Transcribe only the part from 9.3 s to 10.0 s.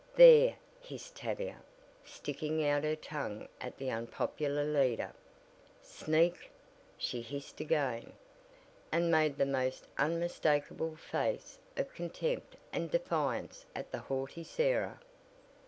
the most